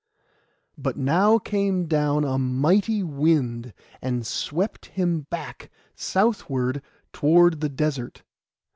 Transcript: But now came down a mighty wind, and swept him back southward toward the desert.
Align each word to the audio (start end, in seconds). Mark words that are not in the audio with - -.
But 0.79 0.97
now 0.97 1.37
came 1.37 1.85
down 1.85 2.23
a 2.23 2.39
mighty 2.39 3.03
wind, 3.03 3.71
and 4.01 4.25
swept 4.25 4.87
him 4.87 5.27
back 5.29 5.69
southward 5.95 6.81
toward 7.13 7.61
the 7.61 7.69
desert. 7.69 8.23